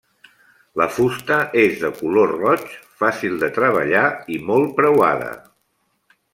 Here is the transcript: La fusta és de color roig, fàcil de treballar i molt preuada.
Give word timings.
La 0.81 0.87
fusta 0.93 1.37
és 1.63 1.75
de 1.83 1.91
color 1.99 2.33
roig, 2.39 2.65
fàcil 3.03 3.37
de 3.45 3.53
treballar 3.61 4.03
i 4.37 4.41
molt 4.51 4.77
preuada. 4.81 5.33